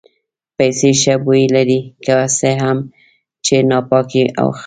پیسې 0.57 0.91
ښه 1.01 1.15
بوی 1.25 1.43
لري 1.55 1.79
که 2.05 2.15
څه 2.37 2.49
هم 2.61 2.77
چې 3.45 3.55
ناپاکې 3.69 4.23
او 4.41 4.47
چټلې 4.47 4.55
وي. 4.55 4.59